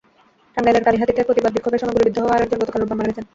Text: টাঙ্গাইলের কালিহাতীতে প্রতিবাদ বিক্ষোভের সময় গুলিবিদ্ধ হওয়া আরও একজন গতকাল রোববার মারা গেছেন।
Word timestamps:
টাঙ্গাইলের 0.53 0.85
কালিহাতীতে 0.87 1.25
প্রতিবাদ 1.27 1.51
বিক্ষোভের 1.55 1.81
সময় 1.81 1.95
গুলিবিদ্ধ 1.95 2.17
হওয়া 2.21 2.33
আরও 2.35 2.43
একজন 2.45 2.59
গতকাল 2.61 2.79
রোববার 2.81 2.97
মারা 2.99 3.09
গেছেন। 3.09 3.25